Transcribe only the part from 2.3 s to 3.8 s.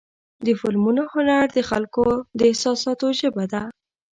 د احساساتو ژبه ده.